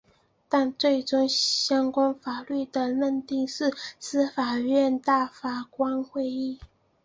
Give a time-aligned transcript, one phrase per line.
[0.49, 6.59] 但最终相关法律的认定是司法院大法官会议。